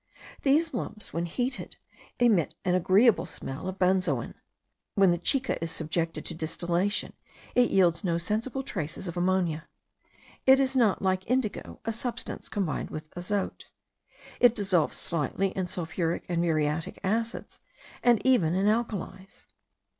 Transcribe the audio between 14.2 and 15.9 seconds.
It dissolves slightly in